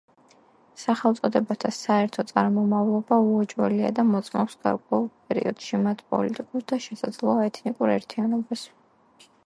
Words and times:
სახელწოდებათა 0.83 1.69
საერთო 1.79 2.23
წარმომავლობა 2.31 3.19
უეჭველია 3.25 3.91
და 3.99 4.05
მოწმობს 4.13 4.57
გარკვეულ 4.67 5.05
პერიოდში 5.29 5.83
მათ 5.85 6.03
პოლიტიკურ 6.15 6.65
და 6.73 6.81
შესაძლოა, 6.87 7.47
ეთნიკურ 7.51 7.97
ერთიანობას. 7.99 8.65